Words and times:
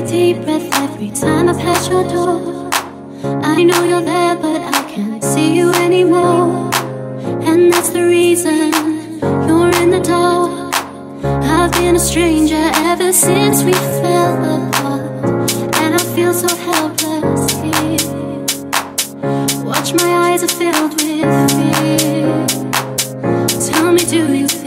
a 0.00 0.06
deep 0.06 0.36
breath 0.44 0.68
every 0.74 1.10
time 1.10 1.48
I 1.48 1.52
pass 1.52 1.88
your 1.88 2.04
door. 2.08 2.70
I 3.44 3.62
know 3.62 3.84
you're 3.84 4.00
there, 4.02 4.36
but 4.36 4.60
I 4.62 4.82
can't 4.90 5.22
see 5.22 5.54
you 5.54 5.72
anymore. 5.72 6.70
And 7.48 7.72
that's 7.72 7.90
the 7.90 8.04
reason 8.06 8.72
you're 9.48 9.74
in 9.82 9.90
the 9.90 10.00
dark. 10.02 10.74
I've 11.24 11.72
been 11.72 11.96
a 11.96 11.98
stranger 11.98 12.70
ever 12.90 13.12
since 13.12 13.62
we 13.62 13.72
fell 13.72 14.68
apart. 14.68 15.52
And 15.82 15.94
I 15.94 16.02
feel 16.14 16.32
so 16.32 16.48
helpless 16.68 17.50
here. 17.64 18.44
Watch 19.64 19.92
my 19.94 20.10
eyes 20.24 20.42
are 20.42 20.54
filled 20.60 20.94
with 20.94 21.50
fear. 21.56 22.46
Tell 23.70 23.92
me, 23.92 24.04
do 24.04 24.34
you? 24.34 24.59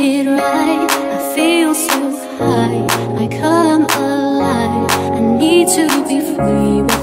it 0.00 0.26
right. 0.26 0.90
I 0.90 1.34
feel 1.34 1.74
so 1.74 2.16
high, 2.38 2.86
I 3.22 3.28
come 3.28 3.84
alive. 3.84 4.90
I 5.12 5.20
need 5.38 5.68
to 5.68 5.86
be 6.08 6.20
free. 6.34 6.99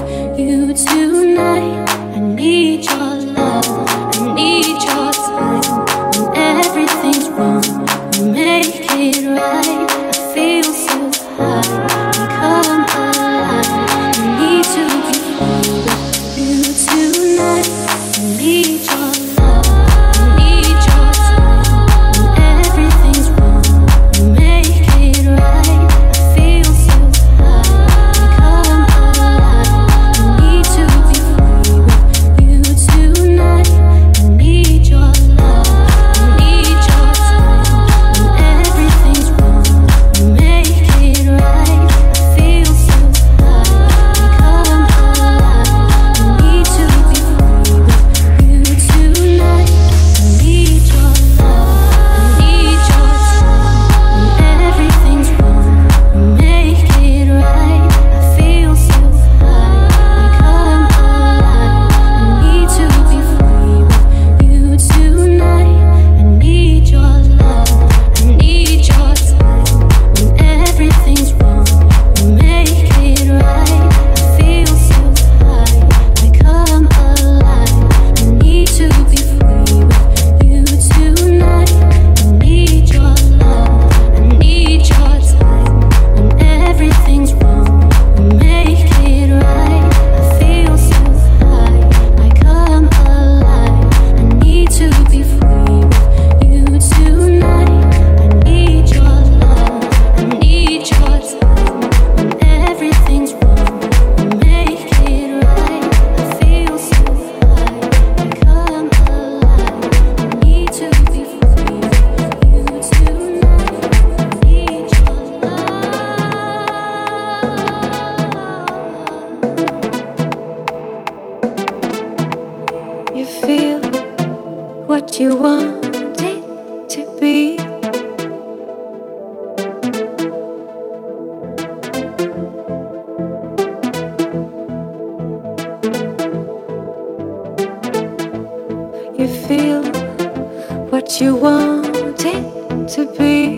what 140.90 141.20
you 141.20 141.36
want 141.36 142.24
it 142.24 142.88
to 142.88 143.04
be. 143.18 143.56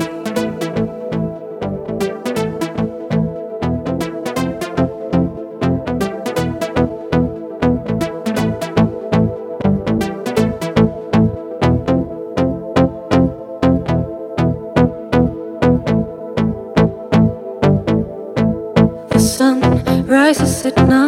The 19.09 19.19
sun 19.19 20.07
rises 20.07 20.67
at 20.67 20.77
night. 20.89 21.00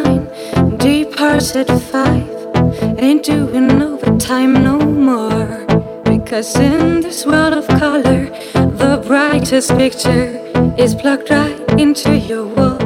Cause 6.32 6.56
in 6.56 7.02
this 7.02 7.26
world 7.26 7.52
of 7.52 7.68
color, 7.78 8.24
the 8.54 9.04
brightest 9.06 9.76
picture 9.76 10.40
is 10.78 10.94
plugged 10.94 11.28
right 11.30 11.60
into 11.78 12.16
your 12.16 12.46
wall. 12.46 12.80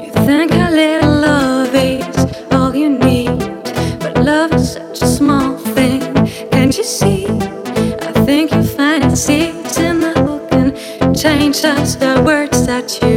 You 0.00 0.12
think 0.24 0.52
a 0.52 0.70
little 0.70 1.10
love 1.10 1.74
is 1.74 2.16
all 2.52 2.76
you 2.76 2.90
need, 2.90 3.40
but 3.98 4.16
love 4.18 4.52
is 4.52 4.74
such 4.74 5.02
a 5.02 5.06
small 5.08 5.58
thing. 5.74 6.02
Can't 6.52 6.78
you 6.78 6.84
see? 6.84 7.26
I 7.26 8.12
think 8.24 8.52
you 8.52 8.62
find 8.62 9.18
seeds 9.18 9.76
in 9.78 9.98
the 9.98 10.12
book 10.14 10.46
and 10.52 11.18
change 11.18 11.62
just 11.62 11.98
the 11.98 12.22
words 12.24 12.64
that 12.66 13.02
you. 13.02 13.07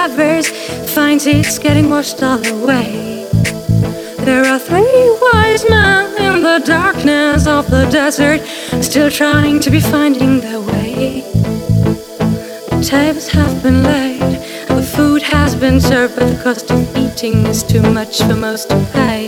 lovers 0.00 0.48
finds 0.94 1.26
it's 1.26 1.58
getting 1.58 1.90
washed 1.90 2.22
all 2.22 2.42
away. 2.56 3.26
There 4.28 4.46
are 4.50 4.58
three 4.58 5.04
wise 5.20 5.62
men 5.68 6.04
in 6.26 6.42
the 6.42 6.58
darkness 6.64 7.46
of 7.46 7.70
the 7.70 7.84
desert, 7.90 8.40
still 8.82 9.10
trying 9.10 9.60
to 9.60 9.70
be 9.70 9.80
finding 9.94 10.40
their 10.40 10.60
way. 10.72 11.20
The 12.70 12.82
tables 12.82 13.28
have 13.28 13.62
been 13.62 13.82
laid, 13.82 14.36
the 14.78 14.86
food 14.96 15.22
has 15.22 15.54
been 15.54 15.78
served, 15.78 16.16
but 16.16 16.26
the 16.32 16.42
cost 16.42 16.70
of 16.70 16.80
eating 16.96 17.36
is 17.52 17.62
too 17.62 17.82
much 17.82 18.22
for 18.22 18.36
most 18.48 18.70
to 18.70 18.78
pay. 18.94 19.19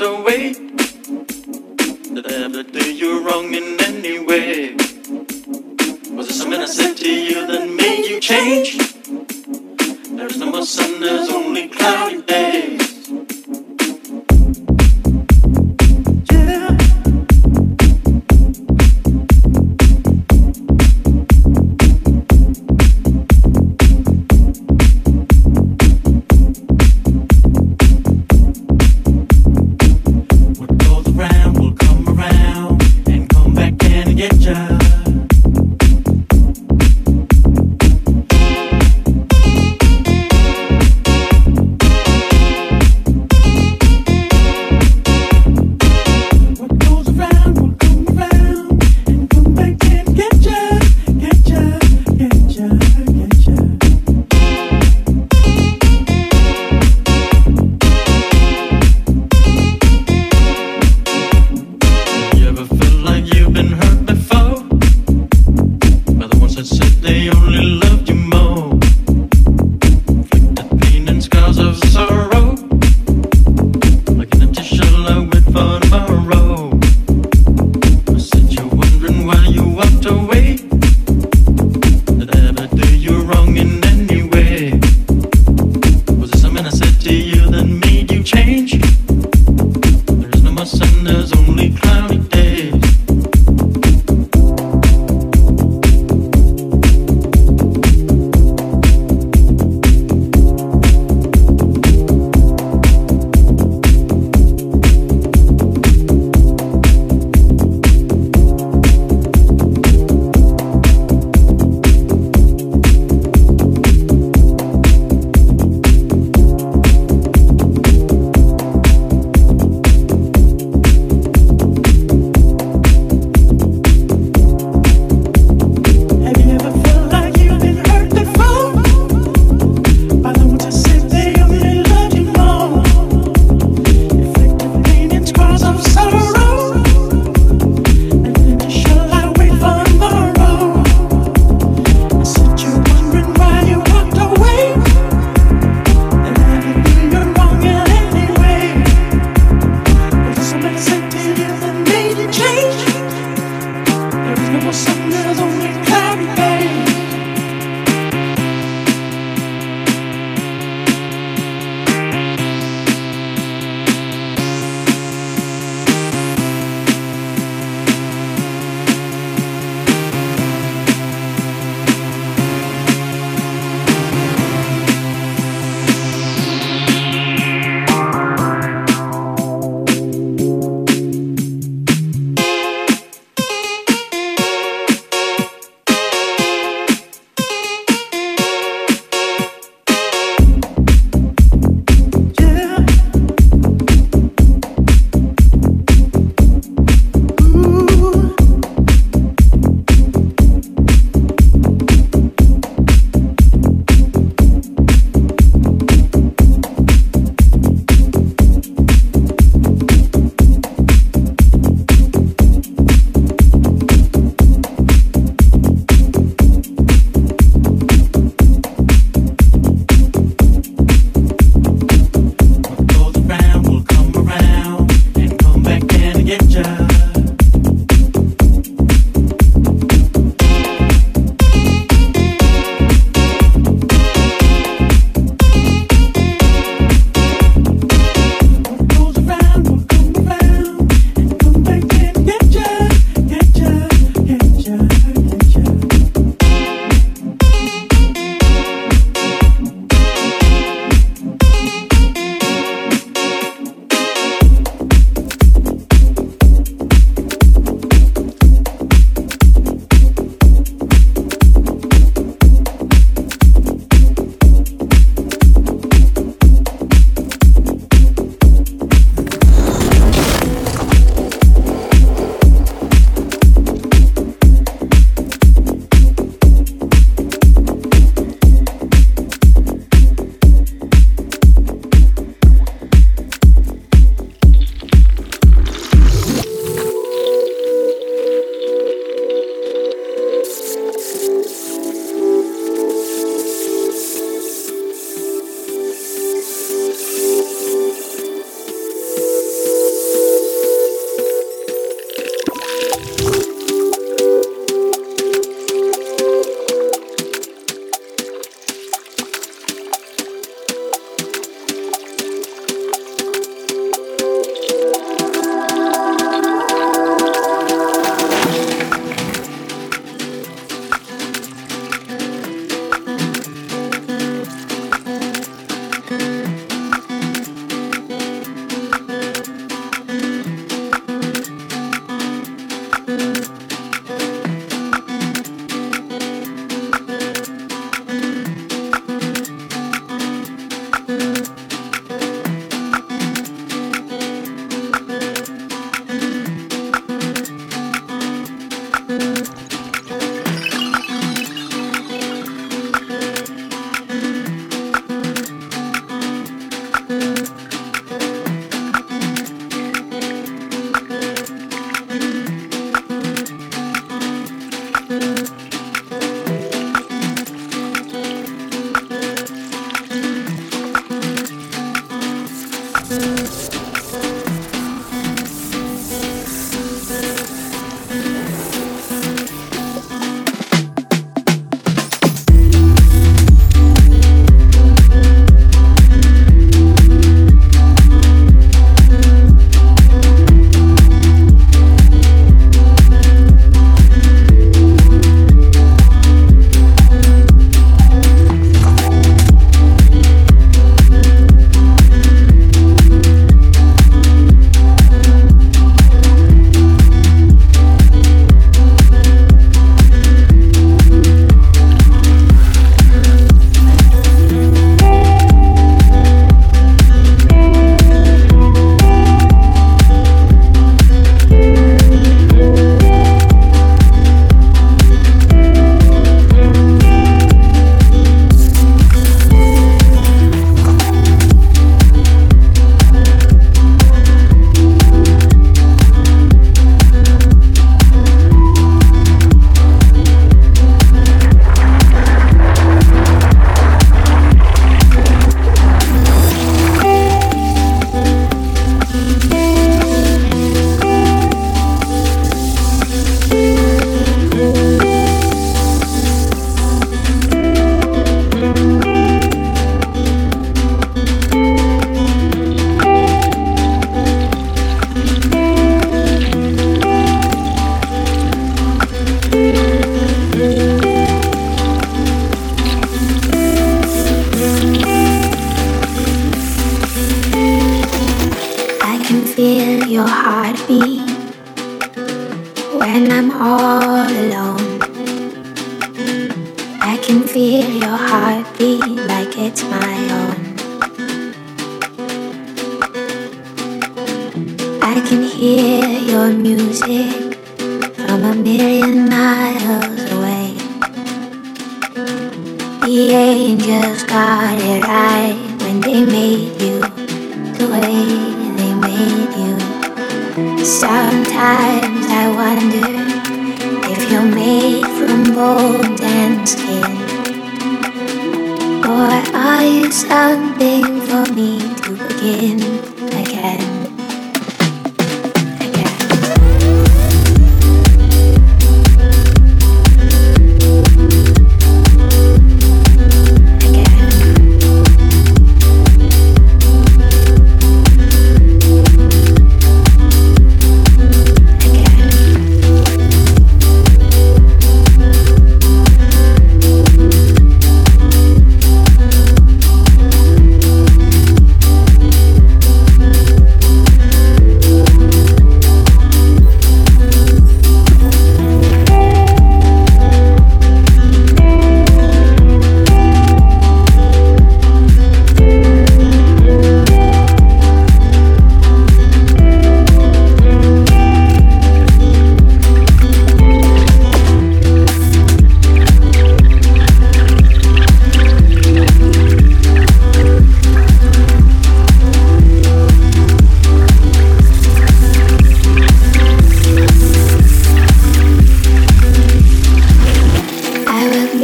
not 0.00 0.20
away. 0.20 0.52
that 2.14 2.26
I 2.26 2.44
ever 2.44 2.62
do 2.62 2.94
you 2.94 3.26
wrong 3.26 3.52
in 3.52 3.78
any 3.80 4.18
way? 4.18 4.74
Was 6.16 6.28
there 6.28 6.36
something 6.40 6.60
I 6.60 6.66
said 6.66 6.96
to 6.98 7.10
you 7.10 7.46
that 7.46 7.68
made 7.68 8.06
you 8.06 8.20
change? 8.20 8.78
There 10.16 10.26
is 10.26 10.38
no 10.38 10.50
more 10.50 10.64
sun, 10.64 11.00
there's 11.00 11.28
only 11.28 11.68
clouds. 11.68 11.99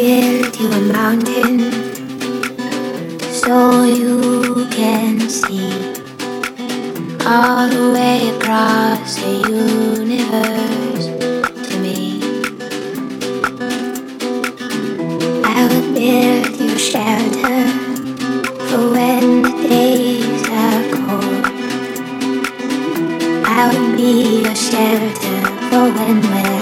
build 0.06 0.56
you 0.60 0.68
a 0.70 0.80
mountain 0.92 1.58
so 3.42 3.82
you 3.82 4.64
can 4.70 5.18
see 5.28 5.72
all 7.26 7.66
the 7.76 7.84
way 7.92 8.28
across 8.36 9.16
the 9.16 9.34
universe 9.50 11.06
to 11.66 11.74
me. 11.84 12.20
I 15.54 15.58
will 15.70 15.88
build 15.98 16.52
you 16.60 16.70
a 16.72 16.78
shelter 16.92 17.62
for 18.68 18.82
when 18.94 19.42
the 19.42 19.54
days 19.68 20.44
are 20.66 20.84
cold. 20.94 21.46
I 23.58 23.60
will 23.72 23.96
be 23.96 24.12
your 24.44 24.54
shelter 24.70 25.38
for 25.68 25.84
when 25.96 26.16
we're 26.30 26.55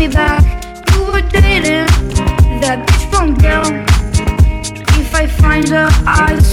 me 0.00 0.08
back. 0.08 0.42
We 0.94 1.04
were 1.04 1.20
dating. 1.20 1.84
That 2.62 2.88
bitch 2.88 3.12
won't. 3.12 3.36
If 4.98 5.14
I 5.14 5.26
find 5.26 5.68
her, 5.68 5.88
I. 6.06 6.49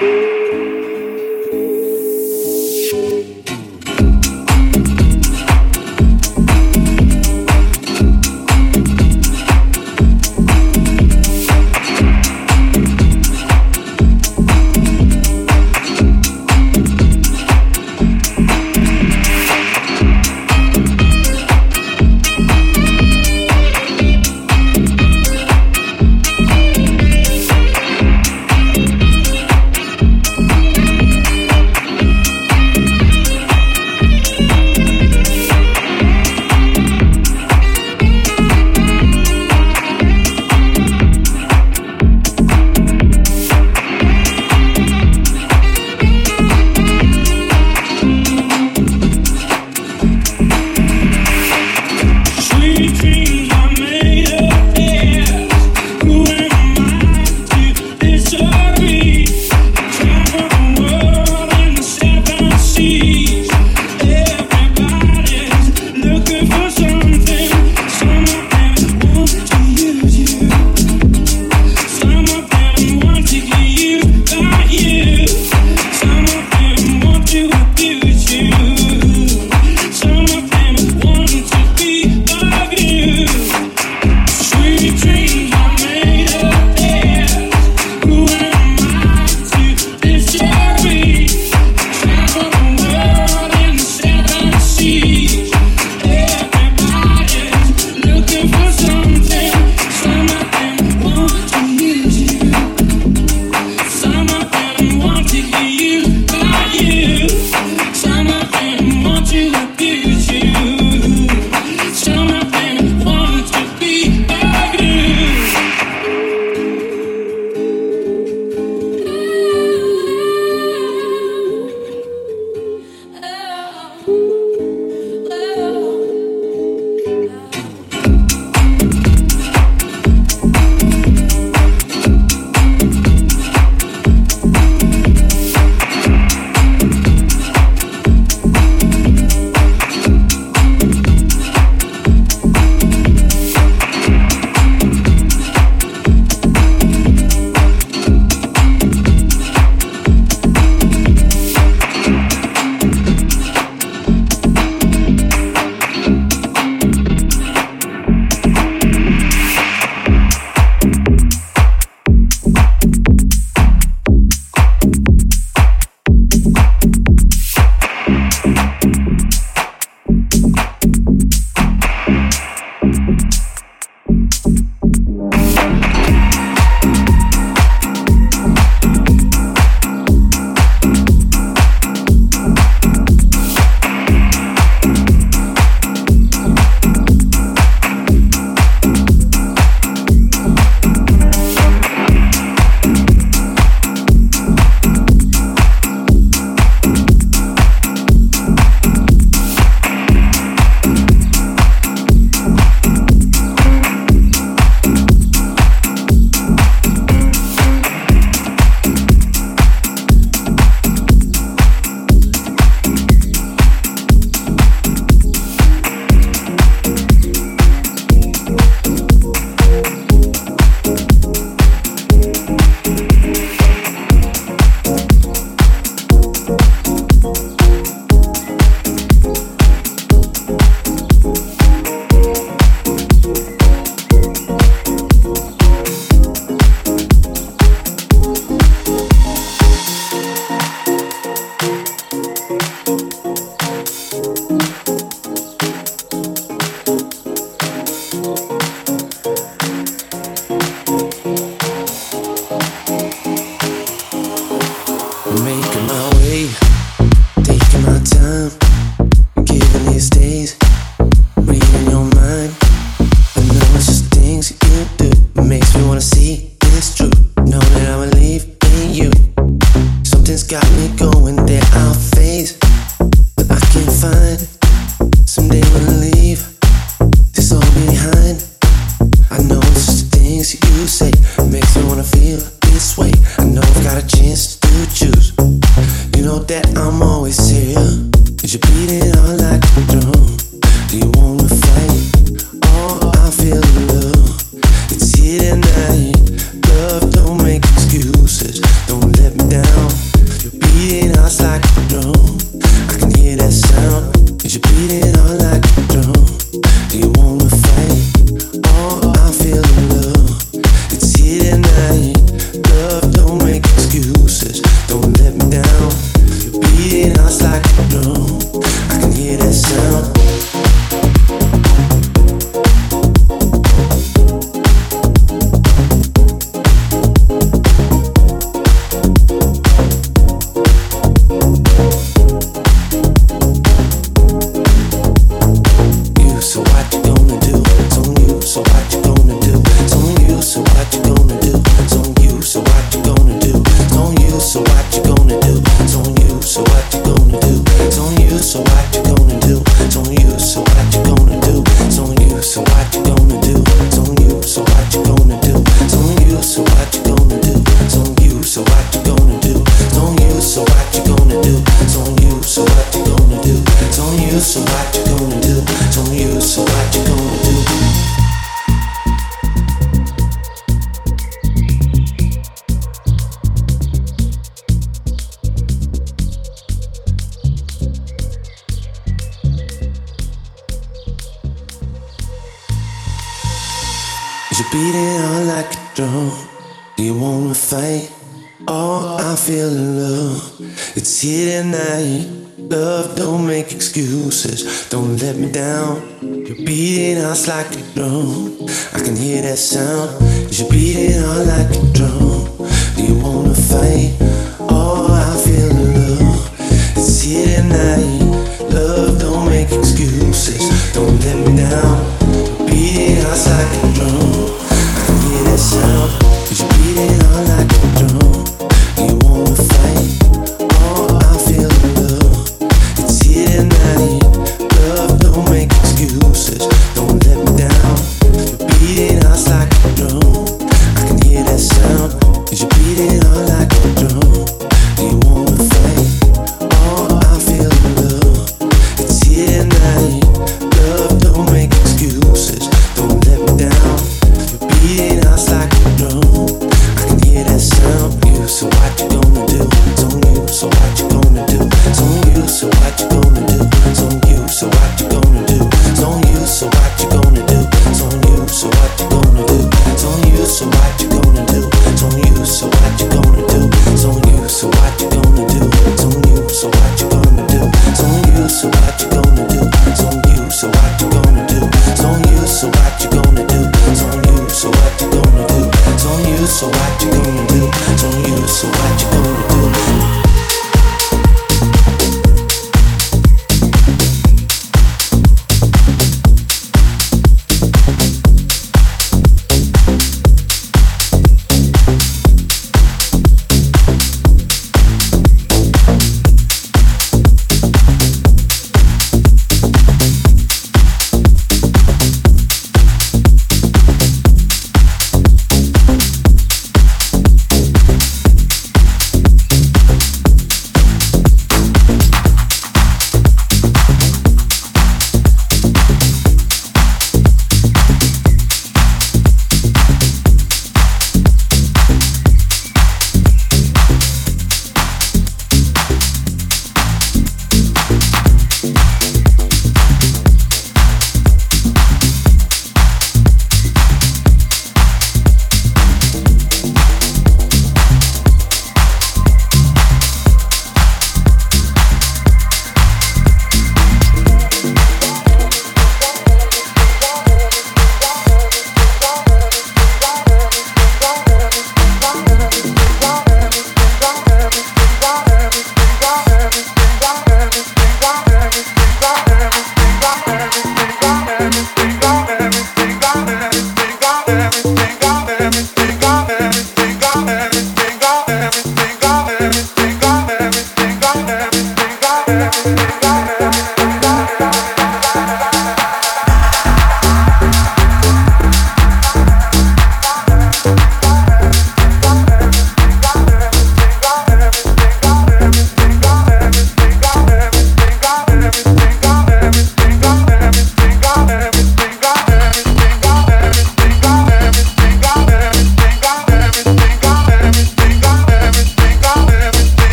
something 0.00 0.33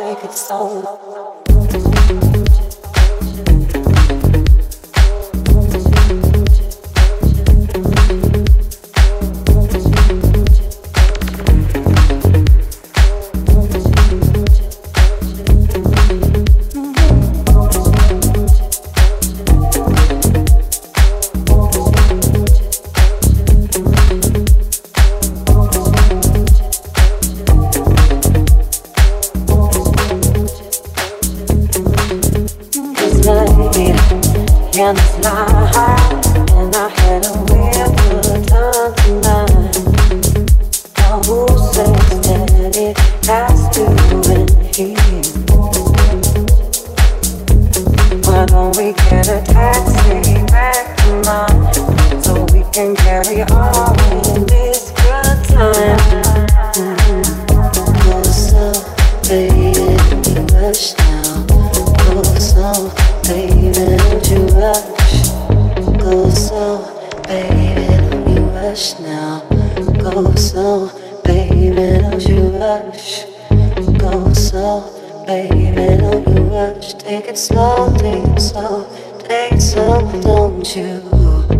slow, 0.00 0.16
take 0.16 1.09
rush 68.70 69.00
now. 69.00 69.40
Go 69.98 70.32
slow, 70.36 70.90
baby, 71.24 71.74
don't 71.74 72.24
you 72.28 72.50
rush. 72.56 73.24
Go 73.98 74.32
slow, 74.32 75.24
baby, 75.26 75.96
don't 75.98 76.28
you 76.28 76.42
rush. 76.44 76.94
Take 76.94 77.26
it 77.26 77.36
slow, 77.36 77.92
take 77.98 78.22
it 78.22 78.40
slow, 78.40 78.86
take 79.18 79.54
it 79.54 79.60
slow, 79.60 80.08
don't 80.22 80.76
you? 80.76 81.59